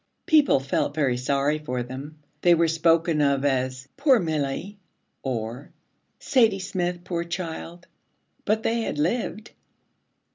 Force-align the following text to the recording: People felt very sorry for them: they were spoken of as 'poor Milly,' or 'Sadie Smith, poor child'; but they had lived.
People 0.25 0.59
felt 0.59 0.95
very 0.95 1.15
sorry 1.15 1.59
for 1.59 1.83
them: 1.83 2.17
they 2.41 2.55
were 2.55 2.67
spoken 2.67 3.21
of 3.21 3.45
as 3.45 3.87
'poor 3.97 4.17
Milly,' 4.19 4.79
or 5.21 5.69
'Sadie 6.17 6.57
Smith, 6.57 7.03
poor 7.03 7.23
child'; 7.23 7.85
but 8.43 8.63
they 8.63 8.81
had 8.81 8.97
lived. 8.97 9.51